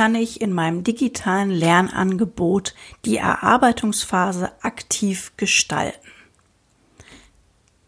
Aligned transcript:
kann 0.00 0.14
ich 0.14 0.40
in 0.40 0.54
meinem 0.54 0.82
digitalen 0.82 1.50
Lernangebot 1.50 2.74
die 3.04 3.18
Erarbeitungsphase 3.18 4.50
aktiv 4.62 5.32
gestalten? 5.36 6.08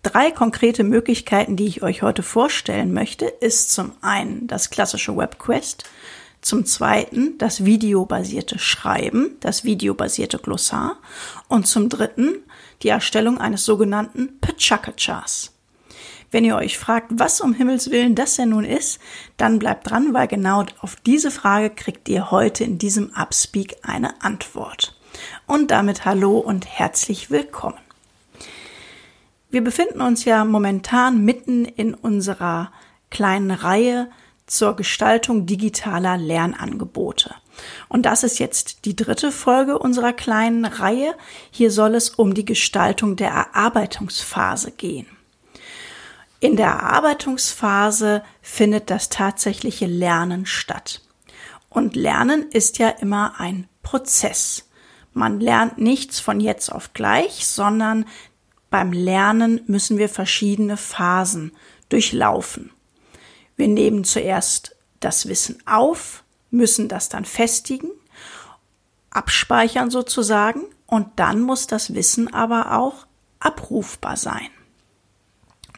Drei 0.02 0.30
konkrete 0.30 0.84
Möglichkeiten, 0.84 1.56
die 1.56 1.64
ich 1.64 1.82
euch 1.82 2.02
heute 2.02 2.22
vorstellen 2.22 2.92
möchte, 2.92 3.24
ist 3.24 3.70
zum 3.70 3.92
einen 4.02 4.46
das 4.46 4.68
klassische 4.68 5.16
WebQuest, 5.16 5.84
zum 6.42 6.66
zweiten 6.66 7.38
das 7.38 7.64
videobasierte 7.64 8.58
Schreiben, 8.58 9.38
das 9.40 9.64
videobasierte 9.64 10.36
Glossar 10.36 10.98
und 11.48 11.66
zum 11.66 11.88
dritten 11.88 12.42
die 12.82 12.90
Erstellung 12.90 13.38
eines 13.38 13.64
sogenannten 13.64 14.38
Pachaka-Chars. 14.38 15.52
Wenn 16.32 16.46
ihr 16.46 16.56
euch 16.56 16.78
fragt, 16.78 17.08
was 17.10 17.42
um 17.42 17.52
Himmels 17.52 17.90
Willen 17.90 18.14
das 18.14 18.36
denn 18.36 18.48
nun 18.48 18.64
ist, 18.64 18.98
dann 19.36 19.58
bleibt 19.58 19.90
dran, 19.90 20.14
weil 20.14 20.28
genau 20.28 20.64
auf 20.80 20.96
diese 20.96 21.30
Frage 21.30 21.68
kriegt 21.68 22.08
ihr 22.08 22.30
heute 22.30 22.64
in 22.64 22.78
diesem 22.78 23.12
Upspeak 23.14 23.76
eine 23.82 24.22
Antwort. 24.22 24.98
Und 25.46 25.70
damit 25.70 26.06
hallo 26.06 26.38
und 26.38 26.66
herzlich 26.66 27.30
willkommen. 27.30 27.76
Wir 29.50 29.62
befinden 29.62 30.00
uns 30.00 30.24
ja 30.24 30.46
momentan 30.46 31.22
mitten 31.22 31.66
in 31.66 31.92
unserer 31.92 32.72
kleinen 33.10 33.50
Reihe 33.50 34.10
zur 34.46 34.74
Gestaltung 34.74 35.44
digitaler 35.44 36.16
Lernangebote. 36.16 37.34
Und 37.90 38.06
das 38.06 38.22
ist 38.22 38.38
jetzt 38.38 38.86
die 38.86 38.96
dritte 38.96 39.32
Folge 39.32 39.78
unserer 39.78 40.14
kleinen 40.14 40.64
Reihe. 40.64 41.14
Hier 41.50 41.70
soll 41.70 41.94
es 41.94 42.08
um 42.08 42.32
die 42.32 42.46
Gestaltung 42.46 43.16
der 43.16 43.28
Erarbeitungsphase 43.28 44.70
gehen. 44.70 45.06
In 46.42 46.56
der 46.56 46.70
Erarbeitungsphase 46.70 48.24
findet 48.40 48.90
das 48.90 49.08
tatsächliche 49.08 49.86
Lernen 49.86 50.44
statt. 50.44 51.00
Und 51.68 51.94
Lernen 51.94 52.50
ist 52.50 52.78
ja 52.78 52.88
immer 52.88 53.38
ein 53.38 53.68
Prozess. 53.84 54.68
Man 55.12 55.38
lernt 55.38 55.78
nichts 55.78 56.18
von 56.18 56.40
jetzt 56.40 56.72
auf 56.72 56.94
gleich, 56.94 57.46
sondern 57.46 58.06
beim 58.70 58.92
Lernen 58.92 59.60
müssen 59.68 59.98
wir 59.98 60.08
verschiedene 60.08 60.76
Phasen 60.76 61.52
durchlaufen. 61.90 62.72
Wir 63.54 63.68
nehmen 63.68 64.02
zuerst 64.02 64.74
das 64.98 65.28
Wissen 65.28 65.62
auf, 65.64 66.24
müssen 66.50 66.88
das 66.88 67.08
dann 67.08 67.24
festigen, 67.24 67.92
abspeichern 69.10 69.92
sozusagen 69.92 70.64
und 70.86 71.06
dann 71.20 71.40
muss 71.40 71.68
das 71.68 71.94
Wissen 71.94 72.34
aber 72.34 72.76
auch 72.76 73.06
abrufbar 73.38 74.16
sein 74.16 74.50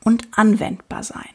und 0.04 0.28
anwendbar 0.32 1.02
sein. 1.02 1.34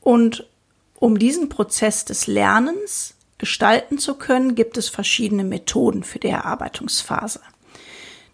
Und 0.00 0.46
um 0.94 1.18
diesen 1.18 1.48
Prozess 1.48 2.04
des 2.04 2.26
Lernens 2.26 3.14
gestalten 3.38 3.98
zu 3.98 4.14
können, 4.14 4.54
gibt 4.54 4.78
es 4.78 4.88
verschiedene 4.88 5.44
Methoden 5.44 6.04
für 6.04 6.18
die 6.18 6.28
Erarbeitungsphase. 6.28 7.40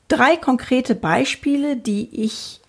Drei 0.09 0.37
konkrete 0.37 0.95
Beispiele, 0.95 1.77
die 1.77 2.23
ich 2.25 2.61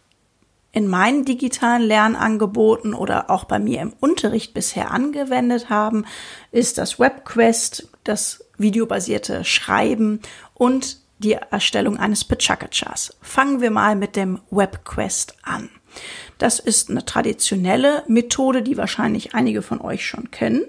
in 0.71 0.87
meinen 0.87 1.23
digitalen 1.25 1.83
Lernangeboten 1.83 2.95
oder 2.95 3.29
auch 3.29 3.43
bei 3.43 3.59
mir 3.59 3.81
im 3.81 3.93
Unterricht 3.99 4.55
bisher 4.55 4.89
angewendet 4.89 5.69
haben, 5.69 6.05
ist 6.51 6.79
das 6.79 6.99
WebQuest, 6.99 7.89
das 8.03 8.43
videobasierte 8.57 9.43
Schreiben 9.43 10.21
und 10.55 11.02
die 11.23 11.33
Erstellung 11.33 11.97
eines 11.97 12.25
Pachaka-Chars. 12.25 13.17
Fangen 13.21 13.61
wir 13.61 13.71
mal 13.71 13.95
mit 13.95 14.15
dem 14.15 14.39
WebQuest 14.51 15.35
an. 15.43 15.69
Das 16.37 16.59
ist 16.59 16.89
eine 16.89 17.05
traditionelle 17.05 18.03
Methode, 18.07 18.61
die 18.61 18.77
wahrscheinlich 18.77 19.33
einige 19.33 19.61
von 19.61 19.79
euch 19.81 20.05
schon 20.05 20.31
kennen. 20.31 20.65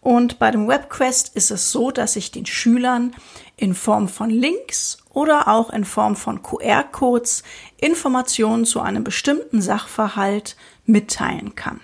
Und 0.00 0.38
bei 0.38 0.50
dem 0.50 0.68
WebQuest 0.68 1.34
ist 1.34 1.50
es 1.50 1.70
so, 1.70 1.90
dass 1.90 2.16
ich 2.16 2.30
den 2.30 2.46
Schülern 2.46 3.14
in 3.56 3.74
Form 3.74 4.08
von 4.08 4.28
Links 4.28 4.98
oder 5.10 5.48
auch 5.48 5.70
in 5.70 5.84
Form 5.84 6.14
von 6.14 6.42
QR-Codes 6.42 7.42
Informationen 7.78 8.64
zu 8.66 8.80
einem 8.80 9.02
bestimmten 9.02 9.62
Sachverhalt 9.62 10.56
mitteilen 10.84 11.54
kann. 11.54 11.80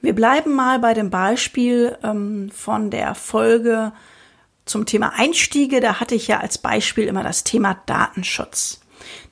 Wir 0.00 0.14
bleiben 0.14 0.54
mal 0.54 0.78
bei 0.78 0.94
dem 0.94 1.10
Beispiel 1.10 1.98
ähm, 2.04 2.50
von 2.54 2.90
der 2.90 3.16
Folge 3.16 3.92
zum 4.66 4.84
Thema 4.84 5.14
Einstiege. 5.14 5.80
Da 5.80 5.98
hatte 6.00 6.14
ich 6.14 6.28
ja 6.28 6.40
als 6.40 6.58
Beispiel 6.58 7.04
immer 7.04 7.22
das 7.22 7.44
Thema 7.44 7.80
Datenschutz. 7.86 8.80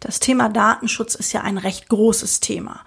Das 0.01 0.21
Thema 0.21 0.49
Datenschutz 0.49 1.15
ist 1.15 1.33
ja 1.33 1.43
ein 1.43 1.59
recht 1.59 1.89
großes 1.89 2.41
Thema. 2.41 2.81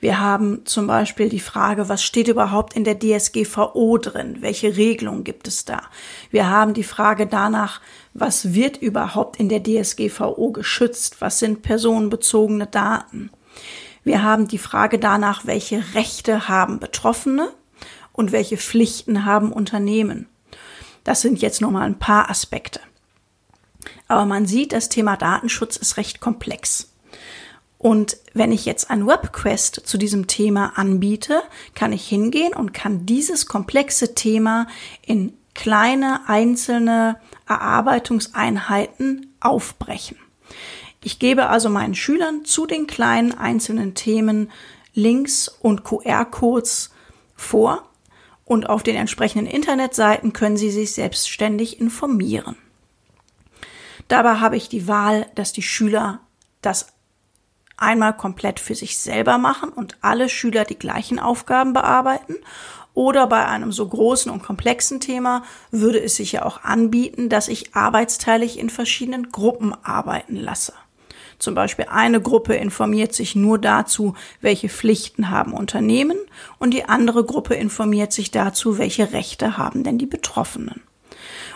Wir 0.00 0.20
haben 0.20 0.64
zum 0.64 0.86
Beispiel 0.86 1.28
die 1.28 1.40
Frage, 1.40 1.88
was 1.88 2.04
steht 2.04 2.28
überhaupt 2.28 2.74
in 2.74 2.84
der 2.84 2.98
DSGVO 3.00 3.98
drin? 3.98 4.36
Welche 4.40 4.76
Regelungen 4.76 5.24
gibt 5.24 5.48
es 5.48 5.64
da? 5.64 5.82
Wir 6.30 6.48
haben 6.48 6.72
die 6.72 6.84
Frage 6.84 7.26
danach, 7.26 7.80
was 8.14 8.54
wird 8.54 8.76
überhaupt 8.76 9.38
in 9.38 9.48
der 9.48 9.62
DSGVO 9.62 10.52
geschützt? 10.52 11.20
Was 11.20 11.40
sind 11.40 11.62
personenbezogene 11.62 12.68
Daten? 12.68 13.30
Wir 14.04 14.22
haben 14.22 14.46
die 14.46 14.58
Frage 14.58 15.00
danach, 15.00 15.46
welche 15.46 15.82
Rechte 15.94 16.48
haben 16.48 16.78
Betroffene 16.78 17.50
und 18.12 18.30
welche 18.30 18.56
Pflichten 18.56 19.24
haben 19.24 19.52
Unternehmen. 19.52 20.28
Das 21.08 21.22
sind 21.22 21.40
jetzt 21.40 21.62
nur 21.62 21.70
mal 21.70 21.86
ein 21.86 21.98
paar 21.98 22.28
Aspekte. 22.28 22.80
Aber 24.08 24.26
man 24.26 24.44
sieht, 24.44 24.74
das 24.74 24.90
Thema 24.90 25.16
Datenschutz 25.16 25.78
ist 25.78 25.96
recht 25.96 26.20
komplex. 26.20 26.92
Und 27.78 28.18
wenn 28.34 28.52
ich 28.52 28.66
jetzt 28.66 28.90
ein 28.90 29.06
Webquest 29.06 29.80
zu 29.86 29.96
diesem 29.96 30.26
Thema 30.26 30.76
anbiete, 30.76 31.40
kann 31.74 31.94
ich 31.94 32.06
hingehen 32.06 32.52
und 32.52 32.74
kann 32.74 33.06
dieses 33.06 33.46
komplexe 33.46 34.14
Thema 34.14 34.66
in 35.00 35.32
kleine 35.54 36.28
einzelne 36.28 37.16
Erarbeitungseinheiten 37.48 39.32
aufbrechen. 39.40 40.18
Ich 41.02 41.18
gebe 41.18 41.48
also 41.48 41.70
meinen 41.70 41.94
Schülern 41.94 42.44
zu 42.44 42.66
den 42.66 42.86
kleinen 42.86 43.32
einzelnen 43.32 43.94
Themen 43.94 44.50
Links 44.92 45.48
und 45.48 45.84
QR-Codes 45.84 46.90
vor 47.34 47.87
und 48.48 48.68
auf 48.68 48.82
den 48.82 48.96
entsprechenden 48.96 49.46
Internetseiten 49.46 50.32
können 50.32 50.56
sie 50.56 50.70
sich 50.70 50.94
selbstständig 50.94 51.80
informieren. 51.80 52.56
Dabei 54.08 54.36
habe 54.36 54.56
ich 54.56 54.70
die 54.70 54.88
Wahl, 54.88 55.26
dass 55.34 55.52
die 55.52 55.62
Schüler 55.62 56.20
das 56.62 56.94
einmal 57.76 58.16
komplett 58.16 58.58
für 58.58 58.74
sich 58.74 58.98
selber 58.98 59.36
machen 59.36 59.68
und 59.68 59.98
alle 60.00 60.30
Schüler 60.30 60.64
die 60.64 60.78
gleichen 60.78 61.18
Aufgaben 61.18 61.74
bearbeiten. 61.74 62.36
Oder 62.94 63.26
bei 63.26 63.46
einem 63.46 63.70
so 63.70 63.86
großen 63.86 64.32
und 64.32 64.42
komplexen 64.42 64.98
Thema 64.98 65.44
würde 65.70 66.02
es 66.02 66.16
sich 66.16 66.32
ja 66.32 66.44
auch 66.44 66.64
anbieten, 66.64 67.28
dass 67.28 67.48
ich 67.48 67.76
arbeitsteilig 67.76 68.58
in 68.58 68.70
verschiedenen 68.70 69.30
Gruppen 69.30 69.74
arbeiten 69.84 70.36
lasse. 70.36 70.72
Zum 71.38 71.54
Beispiel 71.54 71.86
eine 71.88 72.20
Gruppe 72.20 72.54
informiert 72.54 73.14
sich 73.14 73.36
nur 73.36 73.58
dazu, 73.58 74.14
welche 74.40 74.68
Pflichten 74.68 75.30
haben 75.30 75.52
Unternehmen 75.52 76.18
und 76.58 76.74
die 76.74 76.84
andere 76.84 77.24
Gruppe 77.24 77.54
informiert 77.54 78.12
sich 78.12 78.30
dazu, 78.30 78.78
welche 78.78 79.12
Rechte 79.12 79.56
haben 79.56 79.84
denn 79.84 79.98
die 79.98 80.06
Betroffenen. 80.06 80.82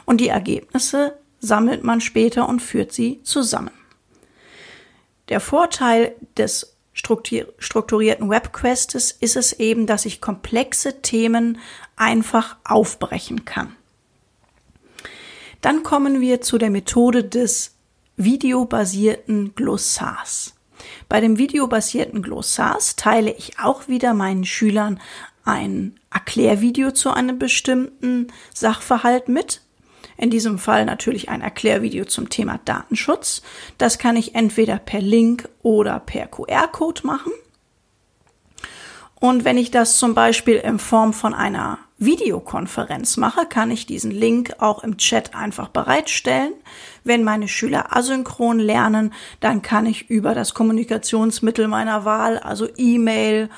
Und 0.05 0.21
die 0.21 0.29
Ergebnisse 0.29 1.19
sammelt 1.41 1.83
man 1.83 2.01
später 2.01 2.49
und 2.49 2.61
führt 2.61 2.93
sie 2.93 3.21
zusammen. 3.25 3.73
Der 5.29 5.41
Vorteil 5.41 6.15
des 6.37 6.77
strukturierten 6.93 8.29
Webquestes 8.29 9.13
ist 9.13 9.37
es 9.37 9.53
eben, 9.55 9.87
dass 9.87 10.05
ich 10.05 10.21
komplexe 10.21 11.01
Themen 11.03 11.59
einfach 11.97 12.57
aufbrechen 12.65 13.45
kann. 13.45 13.75
Dann 15.63 15.83
kommen 15.83 16.21
wir 16.21 16.41
zu 16.41 16.59
der 16.59 16.71
Methode 16.71 17.25
des 17.25 17.72
videobasierten 18.17 19.55
Glossars. 19.55 20.55
Bei 21.09 21.21
dem 21.21 21.39
videobasierten 21.39 22.23
Glossars 22.23 22.97
teile 22.97 23.33
ich 23.33 23.59
auch 23.59 23.89
wieder 23.89 24.15
meinen 24.15 24.45
Schülern 24.45 25.01
ein 25.45 25.99
Erklärvideo 26.13 26.93
zu 26.93 27.11
einem 27.11 27.39
bestimmten 27.39 28.29
Sachverhalt 28.55 29.29
mit, 29.29 29.63
in 30.17 30.31
diesem 30.31 30.59
Fall 30.59 30.85
natürlich 30.85 31.31
ein 31.31 31.41
Erklärvideo 31.41 32.05
zum 32.05 32.29
Thema 32.29 32.61
Datenschutz. 32.65 33.43
Das 33.79 33.99
kann 33.99 34.17
ich 34.17 34.35
entweder 34.35 34.79
per 34.79 35.01
Link 35.01 35.49
oder 35.63 35.99
per 36.01 36.27
QR-Code 36.27 37.03
machen. 37.05 37.33
Und 39.17 39.45
wenn 39.45 39.59
ich 39.59 39.71
das 39.71 39.99
zum 39.99 40.15
Beispiel 40.15 40.57
in 40.57 40.79
Form 40.79 41.13
von 41.13 41.35
einer 41.35 41.79
Videokonferenz 42.05 43.17
mache, 43.17 43.47
kann 43.47 43.71
ich 43.71 43.87
diesen 43.87 44.11
Link 44.11 44.55
auch 44.59 44.83
im 44.83 44.97
Chat 44.97 45.35
einfach 45.35 45.69
bereitstellen. 45.69 46.53
Wenn 47.05 47.25
meine 47.25 47.49
Schüler 47.49 47.97
asynchron 47.97 48.59
lernen, 48.59 49.13
dann 49.41 49.63
kann 49.63 49.87
ich 49.87 50.11
über 50.11 50.35
das 50.35 50.55
Kommunikationsmittel 50.55 51.69
meiner 51.69 52.05
Wahl, 52.05 52.39
also 52.39 52.69
E-Mail 52.77 53.51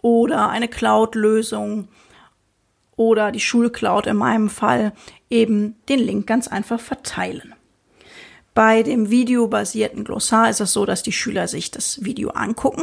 oder 0.00 0.48
eine 0.48 0.68
Cloud-Lösung 0.68 1.88
oder 2.96 3.30
die 3.32 3.40
Schulcloud 3.40 4.06
in 4.06 4.16
meinem 4.16 4.50
Fall 4.50 4.92
eben 5.30 5.76
den 5.88 6.00
Link 6.00 6.26
ganz 6.26 6.48
einfach 6.48 6.80
verteilen. 6.80 7.54
Bei 8.54 8.82
dem 8.82 9.08
videobasierten 9.10 10.02
Glossar 10.02 10.50
ist 10.50 10.60
es 10.60 10.72
so, 10.72 10.84
dass 10.84 11.04
die 11.04 11.12
Schüler 11.12 11.46
sich 11.46 11.70
das 11.70 12.04
Video 12.04 12.30
angucken 12.30 12.82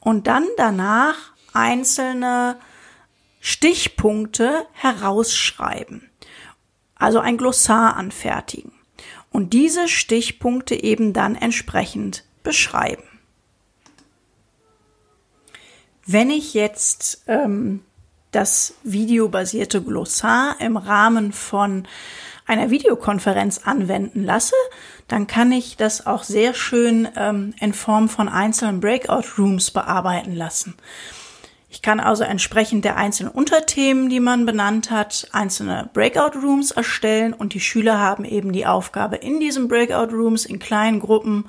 und 0.00 0.26
dann 0.26 0.44
danach 0.56 1.14
einzelne 1.52 2.56
Stichpunkte 3.48 4.66
herausschreiben, 4.72 6.10
also 6.96 7.20
ein 7.20 7.36
Glossar 7.36 7.94
anfertigen 7.94 8.72
und 9.30 9.52
diese 9.52 9.86
Stichpunkte 9.86 10.74
eben 10.74 11.12
dann 11.12 11.36
entsprechend 11.36 12.24
beschreiben. 12.42 13.04
Wenn 16.04 16.30
ich 16.30 16.54
jetzt 16.54 17.22
ähm, 17.28 17.84
das 18.32 18.74
videobasierte 18.82 19.80
Glossar 19.80 20.56
im 20.58 20.76
Rahmen 20.76 21.32
von 21.32 21.86
einer 22.46 22.70
Videokonferenz 22.70 23.60
anwenden 23.62 24.24
lasse, 24.24 24.56
dann 25.06 25.28
kann 25.28 25.52
ich 25.52 25.76
das 25.76 26.04
auch 26.04 26.24
sehr 26.24 26.52
schön 26.52 27.06
ähm, 27.14 27.54
in 27.60 27.74
Form 27.74 28.08
von 28.08 28.28
einzelnen 28.28 28.80
Breakout 28.80 29.38
Rooms 29.38 29.70
bearbeiten 29.70 30.34
lassen. 30.34 30.74
Ich 31.68 31.82
kann 31.82 31.98
also 31.98 32.22
entsprechend 32.22 32.84
der 32.84 32.96
einzelnen 32.96 33.32
Unterthemen, 33.32 34.08
die 34.08 34.20
man 34.20 34.46
benannt 34.46 34.90
hat, 34.90 35.28
einzelne 35.32 35.90
Breakout 35.92 36.38
Rooms 36.38 36.70
erstellen 36.70 37.32
und 37.32 37.54
die 37.54 37.60
Schüler 37.60 37.98
haben 37.98 38.24
eben 38.24 38.52
die 38.52 38.66
Aufgabe, 38.66 39.16
in 39.16 39.40
diesen 39.40 39.66
Breakout 39.68 40.14
Rooms 40.14 40.44
in 40.44 40.58
kleinen 40.58 41.00
Gruppen, 41.00 41.46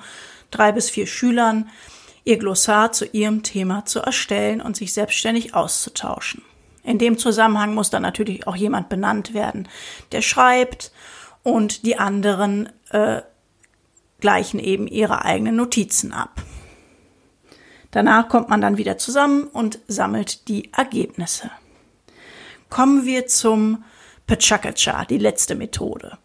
drei 0.50 0.72
bis 0.72 0.90
vier 0.90 1.06
Schülern, 1.06 1.70
ihr 2.24 2.36
Glossar 2.36 2.92
zu 2.92 3.06
ihrem 3.06 3.42
Thema 3.42 3.86
zu 3.86 4.00
erstellen 4.00 4.60
und 4.60 4.76
sich 4.76 4.92
selbstständig 4.92 5.54
auszutauschen. 5.54 6.42
In 6.82 6.98
dem 6.98 7.16
Zusammenhang 7.16 7.74
muss 7.74 7.90
dann 7.90 8.02
natürlich 8.02 8.46
auch 8.46 8.56
jemand 8.56 8.88
benannt 8.88 9.34
werden, 9.34 9.68
der 10.12 10.22
schreibt 10.22 10.90
und 11.42 11.84
die 11.86 11.98
anderen 11.98 12.70
äh, 12.90 13.22
gleichen 14.20 14.58
eben 14.58 14.86
ihre 14.86 15.24
eigenen 15.24 15.56
Notizen 15.56 16.12
ab. 16.12 16.42
Danach 17.90 18.28
kommt 18.28 18.48
man 18.48 18.60
dann 18.60 18.76
wieder 18.76 18.98
zusammen 18.98 19.44
und 19.44 19.78
sammelt 19.88 20.48
die 20.48 20.72
Ergebnisse. 20.72 21.50
Kommen 22.68 23.06
wir 23.06 23.26
zum 23.26 23.84
Pachakacha, 24.26 25.06
die 25.06 25.18
letzte 25.18 25.54
Methode. 25.54 26.18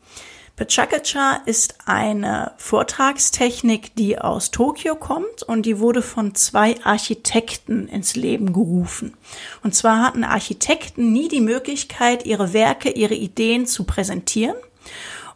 Pachakacha 0.56 1.42
ist 1.48 1.76
eine 1.86 2.52
Vortragstechnik, 2.58 3.96
die 3.96 4.20
aus 4.20 4.52
Tokio 4.52 4.96
kommt 4.96 5.42
und 5.42 5.66
die 5.66 5.80
wurde 5.80 6.04
von 6.04 6.36
zwei 6.36 6.76
Architekten 6.84 7.88
ins 7.88 8.16
Leben 8.16 8.54
gerufen. 8.54 9.16
Und 9.64 9.74
zwar 9.74 10.04
hatten 10.04 10.24
Architekten 10.24 11.12
nie 11.12 11.28
die 11.28 11.42
Möglichkeit, 11.42 12.28
ihre 12.28 12.54
Werke, 12.54 12.92
ihre 12.92 13.16
Ideen 13.16 13.66
zu 13.66 13.86
präsentieren. 13.86 14.56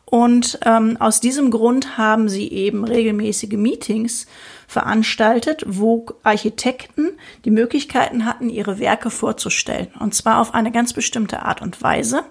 Und 0.06 0.60
ähm, 0.64 0.98
aus 1.00 1.20
diesem 1.20 1.50
Grund 1.50 1.98
haben 1.98 2.30
sie 2.30 2.52
eben 2.52 2.86
regelmäßige 2.86 3.58
Meetings 3.58 4.28
veranstaltet, 4.68 5.64
wo 5.66 6.06
Architekten 6.24 7.18
die 7.46 7.52
Möglichkeiten 7.52 8.26
hatten, 8.26 8.50
ihre 8.50 8.80
Werke 8.80 9.10
vorzustellen. 9.10 9.90
Und 10.00 10.14
zwar 10.14 10.42
auf 10.42 10.54
eine 10.54 10.72
ganz 10.72 10.94
bestimmte 10.94 11.44
Art 11.44 11.62
und 11.62 11.82
Weise. 11.82 12.24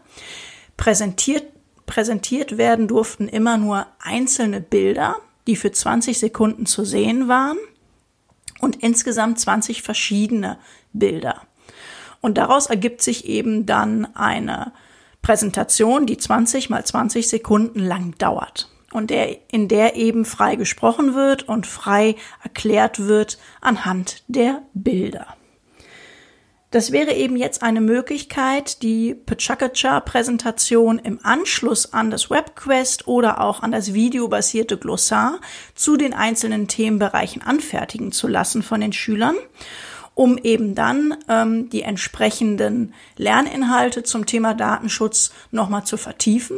Präsentiert 0.76 1.44
Präsentiert 1.86 2.58
werden 2.58 2.88
durften 2.88 3.28
immer 3.28 3.56
nur 3.56 3.86
einzelne 4.00 4.60
Bilder, 4.60 5.16
die 5.46 5.54
für 5.54 5.70
20 5.70 6.18
Sekunden 6.18 6.66
zu 6.66 6.84
sehen 6.84 7.28
waren 7.28 7.58
und 8.60 8.82
insgesamt 8.82 9.38
20 9.38 9.82
verschiedene 9.82 10.58
Bilder. 10.92 11.42
Und 12.20 12.38
daraus 12.38 12.66
ergibt 12.66 13.02
sich 13.02 13.26
eben 13.26 13.66
dann 13.66 14.16
eine 14.16 14.72
Präsentation, 15.22 16.06
die 16.06 16.18
20 16.18 16.70
mal 16.70 16.84
20 16.84 17.28
Sekunden 17.28 17.78
lang 17.78 18.18
dauert 18.18 18.68
und 18.92 19.10
der, 19.10 19.52
in 19.52 19.68
der 19.68 19.96
eben 19.96 20.24
frei 20.24 20.56
gesprochen 20.56 21.14
wird 21.14 21.48
und 21.48 21.66
frei 21.66 22.16
erklärt 22.42 23.00
wird 23.00 23.38
anhand 23.60 24.22
der 24.28 24.62
Bilder. 24.74 25.36
Das 26.72 26.90
wäre 26.92 27.12
eben 27.12 27.36
jetzt 27.36 27.62
eine 27.62 27.80
Möglichkeit, 27.80 28.82
die 28.82 29.14
Pachakacha-Präsentation 29.14 30.98
im 30.98 31.20
Anschluss 31.22 31.92
an 31.92 32.10
das 32.10 32.28
WebQuest 32.28 33.06
oder 33.06 33.40
auch 33.40 33.62
an 33.62 33.70
das 33.70 33.94
videobasierte 33.94 34.76
Glossar 34.76 35.40
zu 35.74 35.96
den 35.96 36.12
einzelnen 36.12 36.66
Themenbereichen 36.66 37.40
anfertigen 37.40 38.10
zu 38.12 38.26
lassen 38.26 38.62
von 38.62 38.80
den 38.80 38.92
Schülern, 38.92 39.36
um 40.16 40.36
eben 40.38 40.74
dann 40.74 41.14
ähm, 41.28 41.68
die 41.68 41.82
entsprechenden 41.82 42.94
Lerninhalte 43.18 44.02
zum 44.02 44.24
Thema 44.24 44.54
Datenschutz 44.54 45.30
nochmal 45.50 45.84
zu 45.84 45.98
vertiefen. 45.98 46.56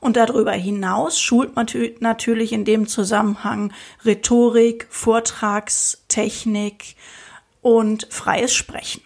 Und 0.00 0.16
darüber 0.16 0.52
hinaus 0.52 1.20
schult 1.20 1.54
man 1.54 1.66
natürlich 2.00 2.52
in 2.52 2.64
dem 2.64 2.88
Zusammenhang 2.88 3.74
Rhetorik, 4.06 4.86
Vortragstechnik 4.88 6.96
und 7.60 8.08
freies 8.10 8.54
Sprechen. 8.54 9.02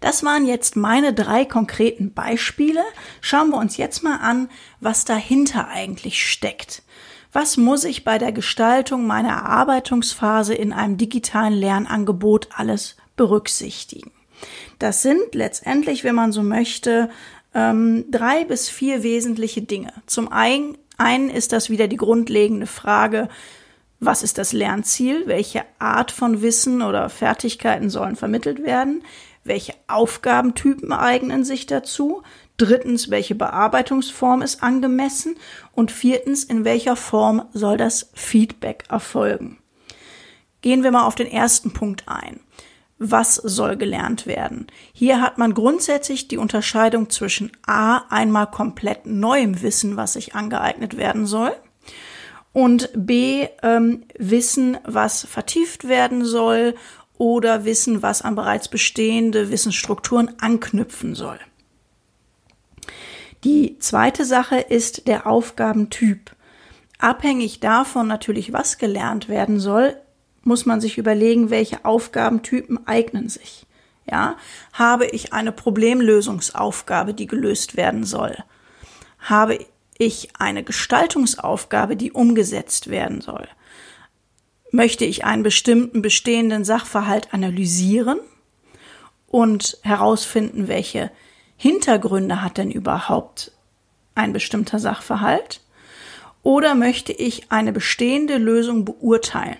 Das 0.00 0.22
waren 0.22 0.46
jetzt 0.46 0.76
meine 0.76 1.12
drei 1.12 1.44
konkreten 1.44 2.14
Beispiele. 2.14 2.84
Schauen 3.22 3.50
wir 3.50 3.58
uns 3.58 3.76
jetzt 3.76 4.04
mal 4.04 4.18
an, 4.18 4.48
was 4.78 5.04
dahinter 5.04 5.66
eigentlich 5.66 6.30
steckt. 6.30 6.84
Was 7.38 7.58
muss 7.58 7.84
ich 7.84 8.02
bei 8.02 8.16
der 8.16 8.32
Gestaltung 8.32 9.06
meiner 9.06 9.28
Erarbeitungsphase 9.28 10.54
in 10.54 10.72
einem 10.72 10.96
digitalen 10.96 11.52
Lernangebot 11.52 12.48
alles 12.54 12.96
berücksichtigen? 13.14 14.10
Das 14.78 15.02
sind 15.02 15.34
letztendlich, 15.34 16.02
wenn 16.02 16.14
man 16.14 16.32
so 16.32 16.42
möchte, 16.42 17.10
ähm, 17.52 18.06
drei 18.10 18.46
bis 18.46 18.70
vier 18.70 19.02
wesentliche 19.02 19.60
Dinge. 19.60 19.92
Zum 20.06 20.32
einen, 20.32 20.78
einen 20.96 21.28
ist 21.28 21.52
das 21.52 21.68
wieder 21.68 21.88
die 21.88 21.98
grundlegende 21.98 22.66
Frage, 22.66 23.28
was 24.00 24.22
ist 24.22 24.38
das 24.38 24.54
Lernziel? 24.54 25.24
Welche 25.26 25.62
Art 25.78 26.12
von 26.12 26.40
Wissen 26.40 26.80
oder 26.80 27.10
Fertigkeiten 27.10 27.90
sollen 27.90 28.16
vermittelt 28.16 28.62
werden? 28.62 29.02
welche 29.46 29.74
Aufgabentypen 29.86 30.92
eignen 30.92 31.44
sich 31.44 31.66
dazu, 31.66 32.22
drittens, 32.56 33.10
welche 33.10 33.34
Bearbeitungsform 33.34 34.42
ist 34.42 34.62
angemessen 34.62 35.36
und 35.72 35.90
viertens, 35.90 36.44
in 36.44 36.64
welcher 36.64 36.96
Form 36.96 37.46
soll 37.52 37.76
das 37.76 38.10
Feedback 38.14 38.84
erfolgen. 38.88 39.58
Gehen 40.62 40.82
wir 40.82 40.90
mal 40.90 41.06
auf 41.06 41.14
den 41.14 41.30
ersten 41.30 41.72
Punkt 41.72 42.04
ein. 42.06 42.40
Was 42.98 43.34
soll 43.34 43.76
gelernt 43.76 44.26
werden? 44.26 44.68
Hier 44.92 45.20
hat 45.20 45.36
man 45.36 45.52
grundsätzlich 45.52 46.28
die 46.28 46.38
Unterscheidung 46.38 47.10
zwischen 47.10 47.52
A, 47.66 47.98
einmal 48.08 48.50
komplett 48.50 49.04
neuem 49.04 49.60
Wissen, 49.60 49.96
was 49.96 50.14
sich 50.14 50.34
angeeignet 50.34 50.96
werden 50.96 51.26
soll, 51.26 51.52
und 52.54 52.88
B, 52.94 53.48
ähm, 53.62 54.04
Wissen, 54.18 54.78
was 54.84 55.26
vertieft 55.26 55.88
werden 55.88 56.24
soll 56.24 56.74
oder 57.18 57.66
wissen, 57.66 58.00
was 58.02 58.22
an 58.22 58.34
bereits 58.34 58.68
bestehende 58.68 59.50
Wissensstrukturen 59.50 60.32
anknüpfen 60.40 61.14
soll. 61.14 61.38
Die 63.44 63.78
zweite 63.78 64.24
Sache 64.24 64.58
ist 64.58 65.06
der 65.06 65.26
Aufgabentyp. 65.26 66.34
Abhängig 66.98 67.60
davon 67.60 68.06
natürlich, 68.06 68.52
was 68.52 68.78
gelernt 68.78 69.28
werden 69.28 69.60
soll, 69.60 69.96
muss 70.42 70.66
man 70.66 70.80
sich 70.80 70.98
überlegen, 70.98 71.50
welche 71.50 71.84
Aufgabentypen 71.84 72.86
eignen 72.86 73.28
sich. 73.28 73.66
Ja, 74.10 74.36
habe 74.72 75.06
ich 75.06 75.32
eine 75.32 75.52
Problemlösungsaufgabe, 75.52 77.12
die 77.12 77.26
gelöst 77.26 77.76
werden 77.76 78.04
soll? 78.04 78.36
Habe 79.18 79.58
ich 79.98 80.30
eine 80.38 80.62
Gestaltungsaufgabe, 80.62 81.96
die 81.96 82.12
umgesetzt 82.12 82.88
werden 82.88 83.20
soll? 83.20 83.48
möchte 84.76 85.04
ich 85.04 85.24
einen 85.24 85.42
bestimmten 85.42 86.02
bestehenden 86.02 86.64
Sachverhalt 86.64 87.32
analysieren 87.32 88.20
und 89.26 89.78
herausfinden, 89.82 90.68
welche 90.68 91.10
Hintergründe 91.56 92.42
hat 92.42 92.58
denn 92.58 92.70
überhaupt 92.70 93.52
ein 94.14 94.32
bestimmter 94.32 94.78
Sachverhalt? 94.78 95.60
Oder 96.42 96.74
möchte 96.74 97.12
ich 97.12 97.50
eine 97.50 97.72
bestehende 97.72 98.38
Lösung 98.38 98.84
beurteilen? 98.84 99.56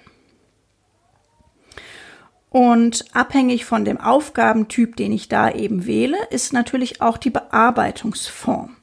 Und 2.50 3.04
abhängig 3.12 3.64
von 3.64 3.84
dem 3.84 4.00
Aufgabentyp, 4.00 4.96
den 4.96 5.12
ich 5.12 5.28
da 5.28 5.50
eben 5.50 5.84
wähle, 5.84 6.16
ist 6.30 6.52
natürlich 6.52 7.02
auch 7.02 7.18
die 7.18 7.30
Bearbeitungsform. 7.30 8.76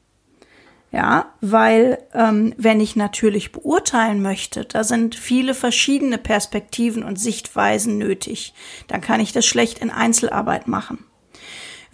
Ja, 0.92 1.34
weil 1.42 1.98
ähm, 2.14 2.54
wenn 2.58 2.80
ich 2.80 2.96
natürlich 2.96 3.52
beurteilen 3.52 4.22
möchte, 4.22 4.64
da 4.64 4.84
sind 4.84 5.16
viele 5.16 5.56
verschiedene 5.56 6.20
Perspektiven 6.20 7.02
und 7.02 7.20
Sichtweisen 7.20 7.98
nötig. 7.98 8.54
Dann 8.88 9.02
kann 9.02 9.20
ich 9.20 9.32
das 9.32 9.48
schlecht 9.48 9.80
in 9.80 9.90
Einzelarbeit 9.90 10.68
machen. 10.68 11.04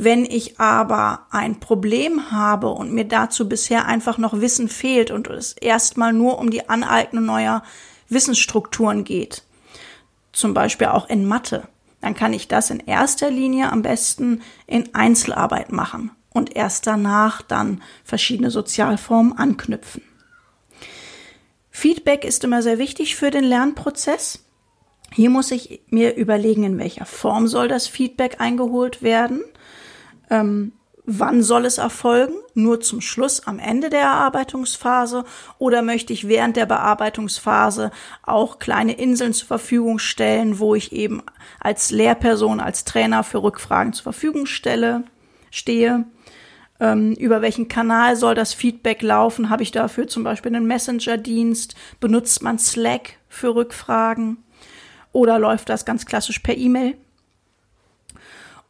Wenn 0.02 0.24
ich 0.24 0.62
aber 0.62 1.26
ein 1.30 1.60
Problem 1.60 2.32
habe 2.32 2.70
und 2.70 2.94
mir 2.94 3.04
dazu 3.04 3.50
bisher 3.50 3.86
einfach 3.86 4.18
noch 4.18 4.40
Wissen 4.40 4.70
fehlt 4.70 5.12
und 5.12 5.28
es 5.28 5.52
erstmal 5.52 6.14
nur 6.14 6.40
um 6.40 6.52
die 6.52 6.70
Aneignung 6.70 7.26
neuer 7.26 7.64
Wissensstrukturen 8.08 9.04
geht, 9.04 9.44
zum 10.32 10.54
Beispiel 10.54 10.88
auch 10.88 11.10
in 11.10 11.26
Mathe, 11.26 11.68
dann 12.00 12.16
kann 12.16 12.32
ich 12.32 12.48
das 12.48 12.70
in 12.70 12.80
erster 12.80 13.30
Linie 13.30 13.74
am 13.74 13.82
besten 13.82 14.42
in 14.68 14.96
Einzelarbeit 14.96 15.74
machen 15.74 16.12
und 16.30 16.56
erst 16.56 16.88
danach 16.88 17.42
dann 17.42 17.82
verschiedene 18.06 18.52
Sozialformen 18.52 19.38
anknüpfen. 19.38 20.02
Feedback 21.72 22.24
ist 22.24 22.46
immer 22.46 22.62
sehr 22.62 22.78
wichtig 22.78 23.18
für 23.18 23.32
den 23.32 23.44
Lernprozess. 23.44 24.46
Hier 25.12 25.30
muss 25.30 25.52
ich 25.52 25.82
mir 25.90 26.16
überlegen, 26.16 26.64
in 26.64 26.78
welcher 26.78 27.06
Form 27.06 27.50
soll 27.50 27.68
das 27.68 27.88
Feedback 27.88 28.40
eingeholt 28.40 29.02
werden. 29.02 29.44
Ähm, 30.30 30.74
wann 31.06 31.42
soll 31.42 31.66
es 31.66 31.78
erfolgen? 31.78 32.36
Nur 32.54 32.82
zum 32.82 33.02
Schluss 33.02 33.48
am 33.48 33.60
Ende 33.60 33.90
der 33.90 34.02
Erarbeitungsphase? 34.02 35.24
Oder 35.58 35.82
möchte 35.82 36.14
ich 36.14 36.28
während 36.28 36.56
der 36.56 36.66
Bearbeitungsphase 36.66 37.92
auch 38.24 38.60
kleine 38.60 38.94
Inseln 38.94 39.34
zur 39.34 39.48
Verfügung 39.48 40.00
stellen, 40.00 40.60
wo 40.60 40.76
ich 40.76 40.92
eben 40.92 41.24
als 41.60 41.92
Lehrperson, 41.92 42.60
als 42.60 42.84
Trainer 42.84 43.24
für 43.24 43.42
Rückfragen 43.42 43.94
zur 43.94 44.04
Verfügung 44.04 44.46
stelle, 44.46 45.04
stehe? 45.52 46.06
Ähm, 46.80 47.14
über 47.14 47.42
welchen 47.42 47.68
Kanal 47.68 48.16
soll 48.16 48.36
das 48.36 48.54
Feedback 48.54 49.02
laufen? 49.02 49.50
Habe 49.50 49.64
ich 49.64 49.72
dafür 49.72 50.08
zum 50.08 50.24
Beispiel 50.24 50.56
einen 50.56 50.68
Messenger-Dienst? 50.68 51.76
Benutzt 52.00 52.42
man 52.42 52.60
Slack 52.60 53.18
für 53.28 53.56
Rückfragen? 53.56 54.38
Oder 55.12 55.40
läuft 55.40 55.70
das 55.70 55.86
ganz 55.86 56.06
klassisch 56.06 56.40
per 56.40 56.56
E-Mail? 56.56 56.96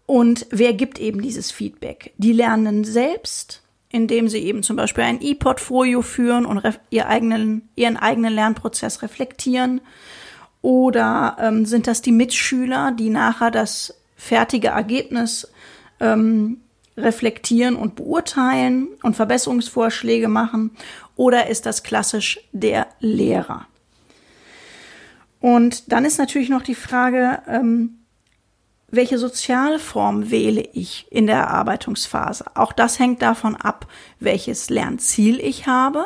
Und 0.10 0.48
wer 0.50 0.74
gibt 0.74 0.98
eben 0.98 1.22
dieses 1.22 1.52
Feedback? 1.52 2.14
Die 2.18 2.34
Lernenden 2.34 2.84
selbst, 2.84 3.62
indem 3.92 4.28
sie 4.28 4.40
eben 4.40 4.64
zum 4.64 4.76
Beispiel 4.76 5.04
ein 5.04 5.22
E-Portfolio 5.22 6.02
führen 6.02 6.48
und 6.48 6.64
ihr 6.90 7.08
eigenen, 7.08 7.70
ihren 7.76 7.96
eigenen 7.96 8.34
Lernprozess 8.34 9.04
reflektieren. 9.04 9.82
Oder 10.64 11.38
ähm, 11.40 11.68
sind 11.68 11.86
das 11.86 12.02
die 12.02 12.12
Mitschüler, 12.12 12.92
die 12.92 13.12
nachher 13.12 13.52
das 13.52 14.02
fertige 14.16 14.70
Ergebnis 14.70 15.48
ähm, 16.00 16.62
reflektieren 16.98 17.76
und 17.76 17.96
beurteilen 17.96 18.88
und 19.04 19.16
Verbesserungsvorschläge 19.16 20.28
machen? 20.28 20.72
Oder 21.18 21.52
ist 21.52 21.68
das 21.68 21.84
klassisch 21.84 22.40
der 22.52 22.88
Lehrer? 23.00 23.68
Und 25.40 25.92
dann 25.92 26.04
ist 26.04 26.18
natürlich 26.18 26.50
noch 26.50 26.64
die 26.64 26.74
Frage, 26.74 27.44
ähm, 27.48 27.99
welche 28.92 29.18
Sozialform 29.18 30.32
wähle 30.32 30.62
ich 30.74 31.08
in 31.10 31.28
der 31.28 31.38
Erarbeitungsphase? 31.38 32.46
Auch 32.56 32.72
das 32.74 33.00
hängt 33.00 33.22
davon 33.22 33.56
ab, 33.56 33.88
welches 34.20 34.70
Lernziel 34.70 35.40
ich 35.40 35.68
habe. 35.68 36.06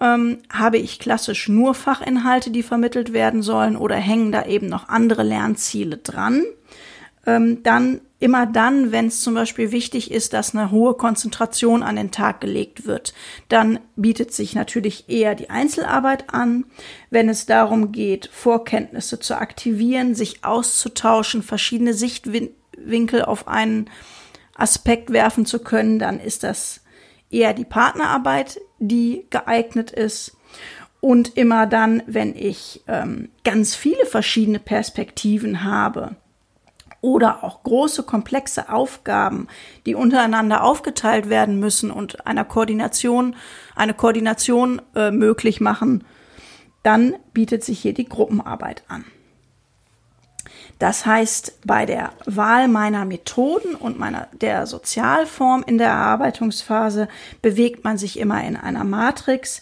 Ähm, 0.00 0.38
habe 0.52 0.78
ich 0.78 0.98
klassisch 0.98 1.48
nur 1.48 1.74
Fachinhalte, 1.74 2.50
die 2.50 2.62
vermittelt 2.62 3.12
werden 3.12 3.42
sollen, 3.42 3.76
oder 3.76 3.96
hängen 3.96 4.32
da 4.32 4.44
eben 4.46 4.68
noch 4.68 4.88
andere 4.88 5.22
Lernziele 5.22 5.96
dran? 5.96 6.44
Ähm, 7.26 7.62
dann 7.62 8.00
immer 8.20 8.46
dann, 8.46 8.90
wenn 8.90 9.06
es 9.06 9.20
zum 9.22 9.34
Beispiel 9.34 9.70
wichtig 9.70 10.10
ist, 10.10 10.32
dass 10.32 10.54
eine 10.54 10.70
hohe 10.70 10.94
Konzentration 10.94 11.82
an 11.82 11.96
den 11.96 12.10
Tag 12.10 12.40
gelegt 12.40 12.86
wird, 12.86 13.14
dann 13.48 13.78
bietet 13.96 14.32
sich 14.32 14.54
natürlich 14.54 15.08
eher 15.08 15.34
die 15.34 15.50
Einzelarbeit 15.50 16.32
an. 16.32 16.64
Wenn 17.10 17.28
es 17.28 17.46
darum 17.46 17.92
geht, 17.92 18.28
Vorkenntnisse 18.32 19.20
zu 19.20 19.36
aktivieren, 19.38 20.14
sich 20.14 20.44
auszutauschen, 20.44 21.42
verschiedene 21.42 21.94
Sichtwinkel 21.94 23.22
auf 23.22 23.46
einen 23.46 23.88
Aspekt 24.54 25.12
werfen 25.12 25.46
zu 25.46 25.60
können, 25.60 26.00
dann 26.00 26.18
ist 26.18 26.42
das 26.42 26.80
eher 27.30 27.54
die 27.54 27.64
Partnerarbeit, 27.64 28.60
die 28.78 29.26
geeignet 29.30 29.92
ist. 29.92 30.36
Und 31.00 31.36
immer 31.36 31.66
dann, 31.66 32.02
wenn 32.06 32.34
ich 32.34 32.82
ähm, 32.88 33.28
ganz 33.44 33.76
viele 33.76 34.04
verschiedene 34.04 34.58
Perspektiven 34.58 35.62
habe, 35.62 36.16
oder 37.00 37.44
auch 37.44 37.62
große, 37.62 38.02
komplexe 38.02 38.70
Aufgaben, 38.70 39.46
die 39.86 39.94
untereinander 39.94 40.64
aufgeteilt 40.64 41.28
werden 41.28 41.60
müssen 41.60 41.90
und 41.90 42.26
einer 42.26 42.44
Koordination, 42.44 43.36
eine 43.76 43.94
Koordination 43.94 44.82
äh, 44.94 45.10
möglich 45.10 45.60
machen, 45.60 46.04
dann 46.82 47.14
bietet 47.32 47.64
sich 47.64 47.80
hier 47.80 47.94
die 47.94 48.08
Gruppenarbeit 48.08 48.82
an. 48.88 49.04
Das 50.78 51.06
heißt, 51.06 51.60
bei 51.64 51.86
der 51.86 52.12
Wahl 52.24 52.68
meiner 52.68 53.04
Methoden 53.04 53.74
und 53.74 53.98
meiner, 53.98 54.28
der 54.32 54.66
Sozialform 54.66 55.64
in 55.66 55.76
der 55.76 55.88
Erarbeitungsphase 55.88 57.08
bewegt 57.42 57.82
man 57.84 57.98
sich 57.98 58.18
immer 58.18 58.42
in 58.44 58.56
einer 58.56 58.84
Matrix, 58.84 59.60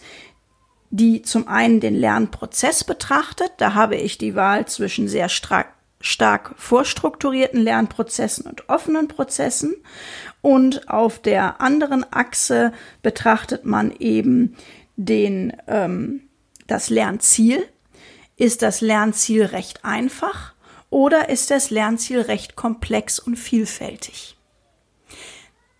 die 0.89 1.23
zum 1.23 1.47
einen 1.47 1.79
den 1.79 1.95
Lernprozess 1.95 2.83
betrachtet. 2.83 3.51
Da 3.57 3.73
habe 3.73 3.95
ich 3.95 4.17
die 4.17 4.35
Wahl 4.35 4.67
zwischen 4.67 5.07
sehr 5.07 5.27
stark, 5.27 5.73
stark 5.99 6.53
vorstrukturierten 6.57 7.61
Lernprozessen 7.61 8.45
und 8.45 8.69
offenen 8.69 9.07
Prozessen. 9.07 9.75
Und 10.41 10.89
auf 10.89 11.19
der 11.19 11.61
anderen 11.61 12.05
Achse 12.11 12.71
betrachtet 13.01 13.65
man 13.65 13.91
eben 13.91 14.55
den, 14.95 15.53
ähm, 15.67 16.21
das 16.67 16.89
Lernziel. 16.89 17.67
Ist 18.35 18.61
das 18.61 18.81
Lernziel 18.81 19.45
recht 19.45 19.83
einfach 19.83 20.53
oder 20.89 21.29
ist 21.29 21.51
das 21.51 21.69
Lernziel 21.69 22.21
recht 22.21 22.55
komplex 22.55 23.19
und 23.19 23.35
vielfältig? 23.35 24.37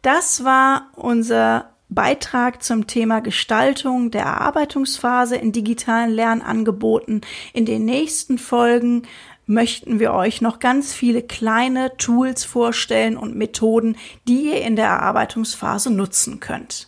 Das 0.01 0.43
war 0.43 0.89
unser 0.95 1.74
Beitrag 1.89 2.63
zum 2.63 2.88
Thema 2.88 3.21
Gestaltung 3.21 4.12
der 4.12 4.24
Erarbeitungsphase 4.24 5.38
in 5.38 5.51
digitalen 5.53 6.12
Lernangeboten. 6.12 7.21
In 7.53 7.65
den 7.65 7.86
nächsten 7.86 8.38
Folgen 8.38 9.03
möchten 9.48 10.00
wir 10.00 10.13
euch 10.13 10.42
noch 10.42 10.60
ganz 10.60 10.94
viele 10.94 11.24
kleine 11.24 11.96
Tools 11.98 12.44
vorstellen 12.44 13.18
und 13.18 13.36
Methoden, 13.36 13.98
die 14.27 14.50
ihr 14.50 14.62
in 14.62 14.75
der 14.75 14.88
Erarbeitungsphase 14.88 15.89
nutzen 15.89 16.39
könnt. 16.39 16.88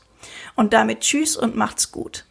Und 0.55 0.73
damit 0.73 1.01
tschüss 1.01 1.35
und 1.37 1.55
macht's 1.55 1.91
gut. 1.91 2.25